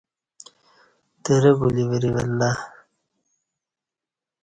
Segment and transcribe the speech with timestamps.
[1.23, 2.51] ترہ بلی ورے ولہ